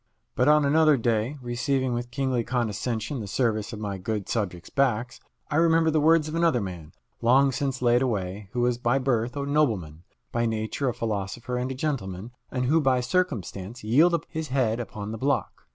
But 0.33 0.47
on 0.47 0.65
another 0.65 0.97
day, 0.97 1.37
receiving 1.43 1.93
with 1.93 2.09
kingly 2.09 2.43
condescension 2.43 3.19
the 3.19 3.27
service 3.27 3.71
of 3.71 3.77
my 3.79 3.99
good 3.99 4.27
subjects' 4.27 4.71
backs, 4.71 5.19
I 5.51 5.57
remembered 5.57 5.91
the 5.93 5.99
words 5.99 6.27
of 6.27 6.33
another 6.33 6.59
man, 6.59 6.93
long 7.21 7.51
since 7.51 7.83
laid 7.83 8.01
away, 8.01 8.49
who 8.53 8.61
was 8.61 8.79
by 8.79 8.97
birth 8.97 9.37
a 9.37 9.45
nobleman, 9.45 10.01
by 10.31 10.47
nature 10.47 10.89
a 10.89 10.93
philosopher 10.95 11.55
and 11.55 11.69
a 11.71 11.75
gentleman, 11.75 12.31
and 12.49 12.65
who 12.65 12.81
by 12.81 12.99
circumstance 12.99 13.83
yielded 13.83 14.15
up 14.15 14.25
his 14.27 14.47
head 14.47 14.79
upon 14.79 15.11
the 15.11 15.19
block. 15.19 15.67